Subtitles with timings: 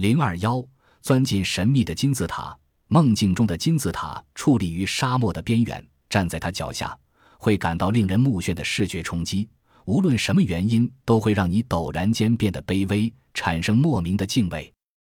[0.00, 0.64] 零二幺，
[1.02, 2.56] 钻进神秘的金字塔。
[2.88, 6.98] 梦境中的金字塔矗立于沙漠的边缘，站在它脚下，
[7.36, 9.46] 会感到令人目眩的视觉冲击。
[9.84, 14.72] 无论什么原因，都会让你陡然间变得卑微，产生莫名的敬畏。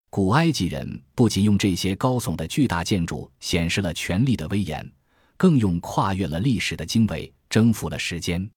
[0.09, 4.91] 古埃及人不仅用这些高耸的巨大建筑显示了权力的威严，
[5.37, 8.51] 更用跨越了历史的经纬征服了时间。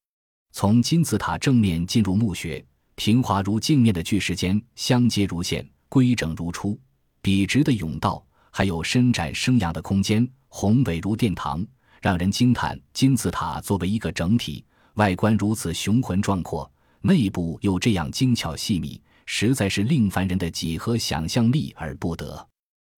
[0.54, 2.66] 从金字塔正面进入墓穴，
[2.96, 6.75] 平滑如镜面的巨石间相接如线，规整如初，
[7.21, 8.26] 笔直的甬道。
[8.49, 11.63] 还有伸展生阳的空间，宏伟如殿堂，
[12.02, 12.80] 让人惊叹。
[12.94, 16.71] 金字塔作为一个整体，外观如此雄浑壮阔，
[17.02, 22.48] 内部又这样精巧细密，实在是令凡人的几何想象力而不得。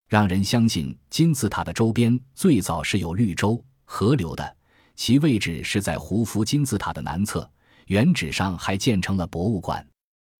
[0.08, 4.56] 让人相信金字塔的周边最早是有绿洲、河流的，
[4.94, 7.50] 其位置是在胡夫金字塔的南侧，
[7.86, 9.84] 原址上还建成了博物馆。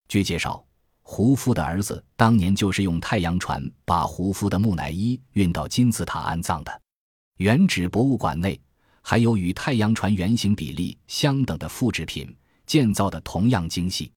[0.07, 0.65] 据介绍。
[1.07, 6.80] 胡夫的儿子当年就是用太阳船把胡夫的木乃伊运到金字塔安葬的。
[7.37, 8.59] 原址博物馆内
[9.02, 12.35] 还有与太阳船原型比例相等的复制品，
[12.66, 14.11] 建造的同样精细。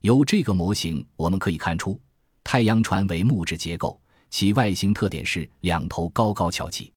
[0.00, 1.98] 由这个模型我们可以看出，
[2.42, 3.98] 太阳船为木质结构，
[4.28, 6.92] 其外形特点是两头高高翘起。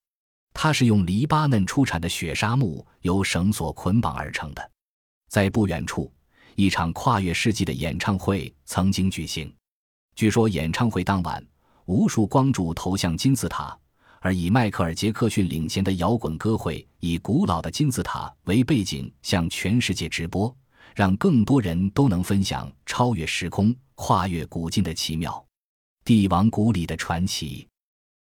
[0.52, 4.72] 它是用黎巴嫩出产的雪沙木由绳索捆绑而成的。
[5.30, 6.12] 在不远处。
[6.58, 9.54] 一场跨越世纪的演唱会曾经举行。
[10.16, 11.46] 据说演唱会当晚，
[11.86, 13.78] 无数光柱投向金字塔，
[14.22, 20.52] 而以迈克尔·杰克逊领衔的摇滚歌会以古老的金字塔为背景，向全世界直播，
[20.96, 25.46] 让更多人都能分享超越时空、跨越古今的奇妙。
[26.04, 27.68] 帝王谷里的传奇。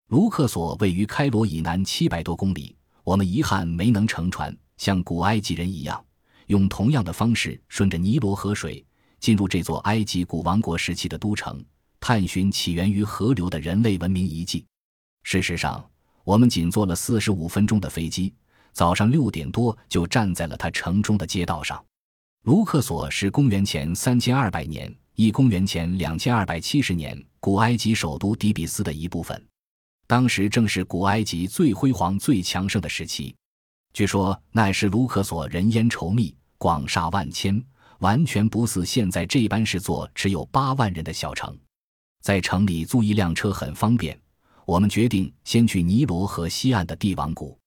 [0.08, 6.04] 卢克索位于开罗以南七百多公里，我们遗憾没能乘船，像古埃及人一样。
[6.46, 8.84] 用同样的方式顺着尼罗河水
[9.20, 11.64] 进入这座埃及古王国时期的都城，
[12.00, 14.64] 探寻起源于河流的人类文明遗迹。
[15.22, 15.84] 事实上，
[16.24, 18.32] 我们仅坐了四十五分钟的飞机，
[18.72, 21.84] 早上六点多就站在了它城中的街道上。
[22.44, 29.44] 卢克索是公元前三千二百年（一公元前两千二百七十年）古埃及首都底比斯的一部分，
[30.06, 33.34] 当时正是古埃及最辉煌、最强盛的时期。
[33.96, 37.64] 据说那时卢克索人烟稠密，广厦万千，
[38.00, 41.58] 完全不似现在这般是座只有八万人的小城。
[42.20, 44.14] 在城里租一辆车很方便。
[44.66, 47.58] 我们决定先去尼罗河西岸的帝王谷。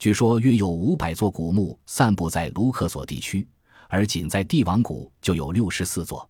[0.00, 3.46] 据说约有五百座古墓散布在卢克索地区，
[3.86, 6.28] 而仅在帝王谷就有六十四座。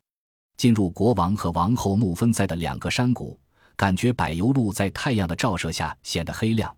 [0.59, 3.41] 进入国王和王后墓分在的两个山谷，
[3.77, 6.71] 感觉柏油路在太阳的照射下显得黑亮。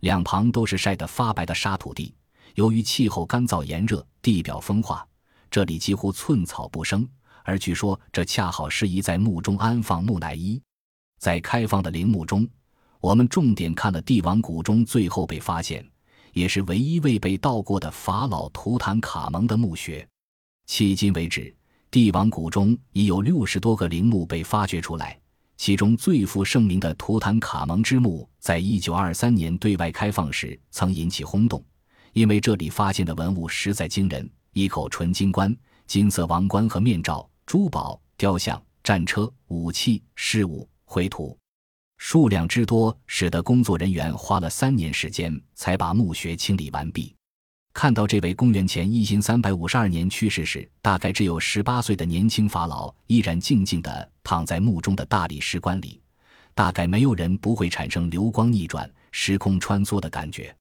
[0.00, 2.14] 两旁都是晒得发白的沙土地，
[2.54, 5.06] 由于气候干燥炎热，地表风化，
[5.50, 7.08] 这里几乎寸草不生。
[7.44, 10.60] 而据说这恰好适宜在墓中安放木乃伊。
[11.18, 12.46] 在开放的陵墓中，
[13.00, 15.84] 我们重点看了帝王谷中最后被发现，
[16.32, 20.06] 也是唯一未被盗过的法老图坦卡蒙的墓穴。
[20.68, 21.54] 迄今为止，
[21.90, 25.18] 帝王谷中已有六十多个陵墓被发掘出来。
[25.56, 31.64] 其中最负盛名的图坦卡蒙之墓，在一九二三年对外开放时曾引起轰动，
[32.12, 41.36] 因为这里发现的文物实在惊人：一口纯金棺、金色王冠和面罩、珠宝、雕像、战车、武器、饰物、绘图，
[41.98, 47.14] 数量之多，使得工作人员花了三年时间才把墓穴清理完毕。
[47.74, 56.00] 看到这位公元前一千三百五十二年去世时大概只有十八岁的年轻法老依然静静地躺在墓中的大理石棺里，
[56.54, 60.52] 大概没有人不会产生流光逆转、时空穿梭的感觉。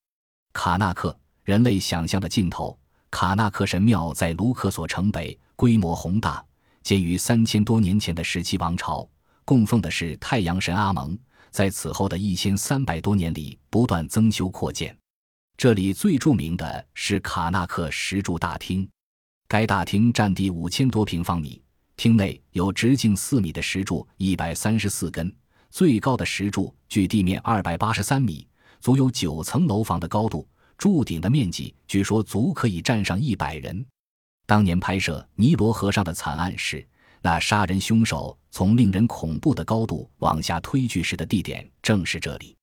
[0.53, 2.77] 卡纳克，人类想象的尽头。
[3.09, 6.45] 卡纳克神庙在卢克索城北，规模宏大，
[6.83, 9.07] 建于三千多年前的石器王朝，
[9.45, 11.17] 供奉的是太阳神阿蒙。
[11.49, 14.93] 在此后的一千三百多年里，不断增修扩建。
[15.55, 18.85] 这里最著名的是卡纳克石柱大厅，
[19.47, 21.63] 该大厅占地五千多平方米，
[21.95, 25.33] 厅内有直径四米的石柱一百三十四根，
[25.69, 28.45] 最高的石柱距地面二百八十三米，
[28.81, 30.45] 足有九层楼房的高度，
[30.77, 33.85] 柱顶的面积据说足可以站上一百人。
[34.45, 36.87] 当年拍摄尼罗河上的惨案时，
[37.21, 42.55] 那杀人凶手从令人恐怖的高度往下推去时的地点正是这里，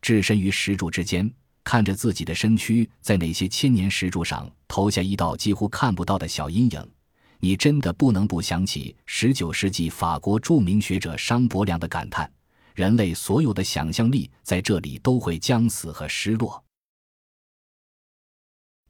[0.00, 1.32] 置身于石柱之间。
[1.64, 6.90] 看着自己的身躯在那些千年石柱上投下一道几乎看不到的小阴影，
[7.40, 12.30] 你真的不能不想起十九世纪法国著名学者商伯良的感叹
[12.76, 16.62] ：“人类所有的想象力在这里都会将死和失落。”